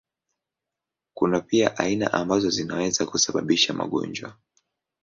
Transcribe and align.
Kuna 1.13 1.41
pia 1.41 1.77
aina 1.77 2.13
ambazo 2.13 2.49
zinaweza 2.49 3.05
kusababisha 3.05 3.73
magonjwa. 3.73 4.35